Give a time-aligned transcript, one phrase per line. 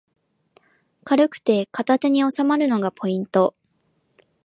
[1.03, 3.53] 軽くて片手におさまるのがポイント